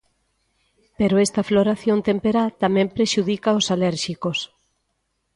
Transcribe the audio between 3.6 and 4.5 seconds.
alérxicos.